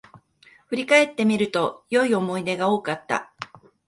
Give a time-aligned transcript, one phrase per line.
[0.65, 3.35] 振り返ってみると、良い思い出が多かった